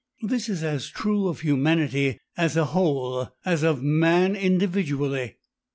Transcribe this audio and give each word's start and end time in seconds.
This 0.23 0.49
is 0.49 0.63
as 0.63 0.87
true 0.89 1.27
of 1.27 1.41
humanity 1.41 2.17
as 2.35 2.57
a 2.57 2.65
whole 2.65 3.29
as 3.45 3.61
of 3.61 3.83
man 3.83 4.35
individually. 4.35 5.37